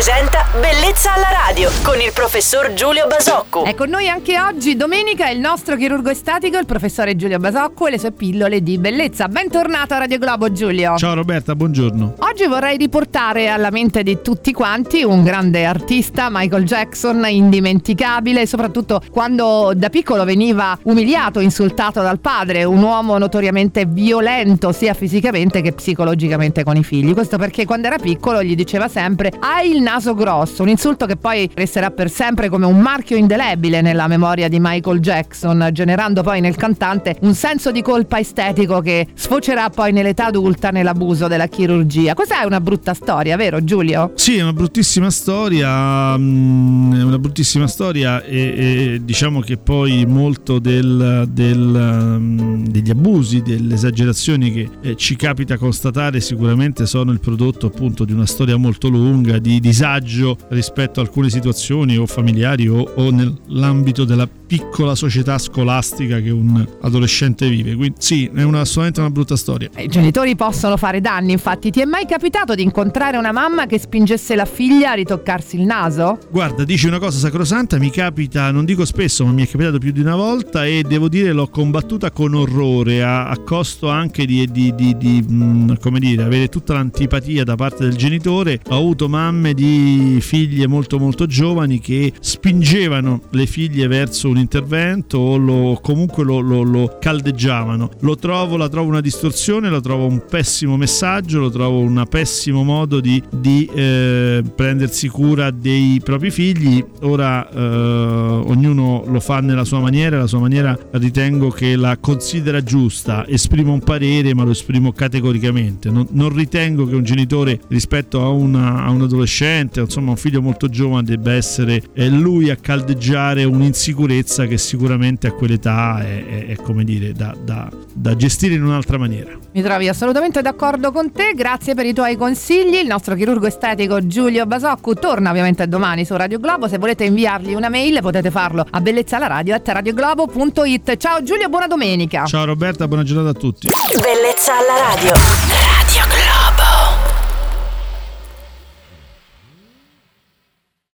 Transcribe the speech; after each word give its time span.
presenta 0.00 0.46
Bellezza 0.58 1.12
alla 1.12 1.28
radio 1.46 1.70
con 1.82 2.00
il 2.00 2.10
professor 2.14 2.72
Giulio 2.72 3.06
Basocco. 3.06 3.64
È 3.64 3.74
con 3.74 3.90
noi 3.90 4.08
anche 4.08 4.40
oggi, 4.40 4.74
domenica, 4.74 5.28
il 5.28 5.40
nostro 5.40 5.76
chirurgo 5.76 6.08
estetico, 6.08 6.56
il 6.56 6.64
professore 6.64 7.16
Giulio 7.16 7.38
Basocco 7.38 7.86
e 7.86 7.90
le 7.90 7.98
sue 7.98 8.10
pillole 8.10 8.62
di 8.62 8.78
bellezza. 8.78 9.28
Bentornato 9.28 9.92
a 9.92 9.98
Radio 9.98 10.16
Globo, 10.18 10.50
Giulio. 10.52 10.96
Ciao 10.96 11.12
Roberta, 11.12 11.54
buongiorno. 11.54 12.14
Oggi 12.16 12.29
vorrei 12.48 12.76
riportare 12.76 13.48
alla 13.48 13.70
mente 13.70 14.02
di 14.02 14.20
tutti 14.22 14.52
quanti 14.52 15.02
un 15.02 15.22
grande 15.22 15.64
artista, 15.64 16.28
Michael 16.30 16.64
Jackson, 16.64 17.24
indimenticabile, 17.28 18.46
soprattutto 18.46 19.02
quando 19.10 19.72
da 19.76 19.90
piccolo 19.90 20.24
veniva 20.24 20.78
umiliato, 20.84 21.40
insultato 21.40 22.00
dal 22.00 22.18
padre, 22.18 22.64
un 22.64 22.82
uomo 22.82 23.18
notoriamente 23.18 23.84
violento 23.84 24.72
sia 24.72 24.94
fisicamente 24.94 25.60
che 25.60 25.72
psicologicamente 25.72 26.64
con 26.64 26.76
i 26.76 26.82
figli. 26.82 27.12
Questo 27.12 27.36
perché 27.36 27.66
quando 27.66 27.88
era 27.88 27.98
piccolo 27.98 28.42
gli 28.42 28.54
diceva 28.54 28.88
sempre 28.88 29.32
hai 29.40 29.70
il 29.72 29.82
naso 29.82 30.14
grosso, 30.14 30.62
un 30.62 30.68
insulto 30.68 31.06
che 31.06 31.16
poi 31.16 31.50
resterà 31.54 31.90
per 31.90 32.10
sempre 32.10 32.48
come 32.48 32.64
un 32.64 32.78
marchio 32.78 33.16
indelebile 33.16 33.80
nella 33.80 34.06
memoria 34.08 34.48
di 34.48 34.58
Michael 34.60 35.00
Jackson, 35.00 35.68
generando 35.72 36.22
poi 36.22 36.40
nel 36.40 36.56
cantante 36.56 37.16
un 37.20 37.34
senso 37.34 37.70
di 37.70 37.82
colpa 37.82 38.18
estetico 38.18 38.80
che 38.80 39.08
sfocerà 39.14 39.68
poi 39.68 39.92
nell'età 39.92 40.26
adulta 40.26 40.70
nell'abuso 40.70 41.28
della 41.28 41.46
chirurgia. 41.46 42.14
Questa 42.20 42.42
è 42.42 42.44
una 42.44 42.60
brutta 42.60 42.92
storia, 42.92 43.34
vero 43.38 43.64
Giulio? 43.64 44.12
Sì, 44.14 44.36
è 44.36 44.42
una 44.42 44.52
bruttissima 44.52 45.10
storia, 45.10 46.18
mm, 46.18 46.92
è 46.92 47.02
una 47.02 47.18
bruttissima 47.18 47.66
storia 47.66 48.22
e, 48.22 48.36
e 48.36 49.00
diciamo 49.02 49.40
che 49.40 49.56
poi 49.56 50.04
molto 50.04 50.58
del, 50.58 51.26
del, 51.30 52.18
mm, 52.20 52.66
degli 52.66 52.90
abusi, 52.90 53.40
delle 53.40 53.72
esagerazioni 53.72 54.52
che 54.52 54.68
eh, 54.82 54.96
ci 54.96 55.16
capita 55.16 55.56
constatare 55.56 56.20
sicuramente 56.20 56.84
sono 56.84 57.10
il 57.10 57.20
prodotto 57.20 57.68
appunto 57.68 58.04
di 58.04 58.12
una 58.12 58.26
storia 58.26 58.58
molto 58.58 58.88
lunga 58.88 59.38
di 59.38 59.58
disagio 59.58 60.36
rispetto 60.48 61.00
a 61.00 61.04
alcune 61.04 61.30
situazioni 61.30 61.96
o 61.96 62.04
familiari 62.04 62.68
o, 62.68 62.82
o 62.96 63.10
nell'ambito 63.10 64.04
della 64.04 64.28
piccola 64.50 64.96
società 64.96 65.38
scolastica 65.38 66.18
che 66.18 66.30
un 66.30 66.66
adolescente 66.80 67.48
vive. 67.48 67.76
Quindi 67.76 67.94
sì, 68.00 68.28
è 68.34 68.42
una, 68.42 68.60
assolutamente 68.60 68.98
una 68.98 69.10
brutta 69.10 69.36
storia. 69.36 69.70
I 69.76 69.86
genitori 69.86 70.34
possono 70.34 70.76
fare 70.76 71.00
danni, 71.00 71.30
infatti. 71.30 71.70
Ti 71.70 71.80
è 71.80 71.84
mai 71.84 72.04
capitato 72.10 72.56
di 72.56 72.64
incontrare 72.64 73.18
una 73.18 73.30
mamma 73.30 73.66
che 73.66 73.78
spingesse 73.78 74.34
la 74.34 74.44
figlia 74.44 74.90
a 74.90 74.94
ritoccarsi 74.94 75.54
il 75.54 75.62
naso? 75.62 76.18
Guarda, 76.28 76.64
dici 76.64 76.88
una 76.88 76.98
cosa 76.98 77.16
sacrosanta, 77.16 77.78
mi 77.78 77.88
capita, 77.90 78.50
non 78.50 78.64
dico 78.64 78.84
spesso, 78.84 79.24
ma 79.24 79.30
mi 79.30 79.44
è 79.44 79.48
capitato 79.48 79.78
più 79.78 79.92
di 79.92 80.00
una 80.00 80.16
volta 80.16 80.66
e 80.66 80.82
devo 80.82 81.08
dire 81.08 81.30
l'ho 81.30 81.46
combattuta 81.46 82.10
con 82.10 82.34
orrore, 82.34 83.04
a, 83.04 83.28
a 83.28 83.38
costo 83.38 83.88
anche 83.90 84.26
di, 84.26 84.44
di, 84.50 84.74
di, 84.74 84.96
di 84.96 85.24
mh, 85.24 85.34
mm, 85.34 85.70
come 85.80 86.00
dire, 86.00 86.24
avere 86.24 86.48
tutta 86.48 86.72
l'antipatia 86.72 87.44
da 87.44 87.54
parte 87.54 87.84
del 87.84 87.94
genitore. 87.94 88.58
Ho 88.70 88.76
avuto 88.76 89.08
mamme 89.08 89.54
di 89.54 90.18
figlie 90.20 90.66
molto 90.66 90.98
molto 90.98 91.26
giovani 91.26 91.78
che 91.78 92.12
spingevano 92.18 93.20
le 93.30 93.46
figlie 93.46 93.86
verso 93.86 94.28
un 94.28 94.38
intervento 94.38 95.16
o 95.18 95.36
lo, 95.36 95.78
comunque 95.80 96.24
lo, 96.24 96.40
lo, 96.40 96.62
lo, 96.62 96.98
caldeggiavano. 97.00 97.88
Lo 98.00 98.16
trovo, 98.16 98.56
la 98.56 98.68
trovo 98.68 98.88
una 98.88 99.00
distorsione, 99.00 99.68
lo 99.68 99.80
trovo 99.80 100.06
un 100.06 100.24
pessimo 100.28 100.76
messaggio, 100.76 101.38
lo 101.38 101.50
trovo 101.50 101.78
pessimo 102.06 102.62
modo 102.64 103.00
di, 103.00 103.22
di 103.30 103.70
eh, 103.72 104.42
prendersi 104.54 105.08
cura 105.08 105.50
dei 105.50 106.00
propri 106.02 106.30
figli. 106.30 106.84
Ora 107.02 107.48
eh, 107.48 107.58
ognuno 107.58 108.89
lo 109.06 109.20
fa 109.20 109.40
nella 109.40 109.64
sua 109.64 109.80
maniera, 109.80 110.18
la 110.18 110.26
sua 110.26 110.38
maniera 110.38 110.78
ritengo 110.92 111.50
che 111.50 111.76
la 111.76 111.96
considera 111.98 112.62
giusta, 112.62 113.26
esprimo 113.26 113.72
un 113.72 113.80
parere 113.80 114.34
ma 114.34 114.44
lo 114.44 114.50
esprimo 114.50 114.92
categoricamente. 114.92 115.90
Non, 115.90 116.06
non 116.10 116.34
ritengo 116.34 116.86
che 116.86 116.94
un 116.94 117.04
genitore 117.04 117.60
rispetto 117.68 118.22
a, 118.22 118.28
una, 118.28 118.84
a 118.84 118.90
un 118.90 119.02
adolescente, 119.02 119.80
insomma 119.80 120.10
un 120.10 120.16
figlio 120.16 120.42
molto 120.42 120.68
giovane, 120.68 121.04
debba 121.04 121.32
essere 121.32 121.82
eh, 121.94 122.08
lui 122.08 122.50
a 122.50 122.56
caldeggiare 122.56 123.44
un'insicurezza 123.44 123.88
sicurezza 124.10 124.46
che 124.46 124.58
sicuramente 124.58 125.26
a 125.26 125.32
quell'età 125.32 126.00
è, 126.00 126.26
è, 126.26 126.46
è 126.46 126.56
come 126.56 126.84
dire 126.84 127.12
da, 127.12 127.34
da, 127.42 127.68
da, 127.92 128.16
gestire 128.16 128.54
in 128.54 128.64
un'altra 128.64 128.98
maniera. 128.98 129.30
Mi 129.52 129.62
trovi 129.62 129.88
assolutamente 129.88 130.42
d'accordo 130.42 130.92
con 130.92 131.12
te, 131.12 131.32
grazie 131.34 131.74
per 131.74 131.86
i 131.86 131.92
tuoi 131.92 132.16
consigli. 132.16 132.76
Il 132.76 132.86
nostro 132.86 133.14
chirurgo 133.14 133.46
estetico 133.46 134.06
Giulio 134.06 134.46
Basoccu 134.46 134.94
torna 134.94 135.30
ovviamente 135.30 135.66
domani 135.66 136.04
su 136.04 136.16
Radio 136.16 136.38
Globo. 136.38 136.68
Se 136.68 136.78
volete 136.78 137.04
inviargli 137.04 137.54
una 137.54 137.68
mail 137.68 138.00
potete 138.00 138.30
farlo 138.30 138.64
a 138.68 138.80
bellezzalaradio.it. 138.92 140.96
Ciao 140.96 141.22
Giulio, 141.22 141.48
buona 141.48 141.66
domenica. 141.66 142.24
Ciao 142.26 142.44
Roberta, 142.44 142.88
buona 142.88 143.02
giornata 143.02 143.30
a 143.30 143.40
tutti. 143.40 143.68
Bellezza 144.00 144.56
alla 144.56 144.88
radio. 144.88 145.12
Radio 145.12 146.06
Globo. 146.08 146.19